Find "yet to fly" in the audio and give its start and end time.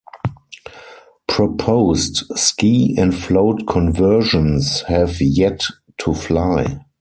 5.21-6.83